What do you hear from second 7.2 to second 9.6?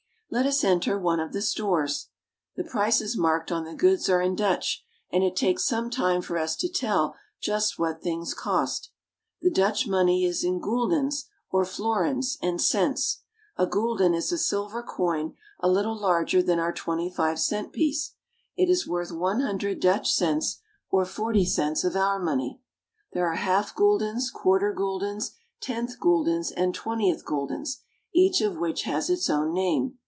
just what things cost. The